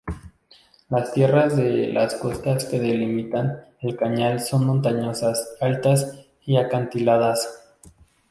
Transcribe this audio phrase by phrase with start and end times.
[0.89, 7.71] Las tierras de las costas que delimitan el canal son montañosas, altas y acantiladas.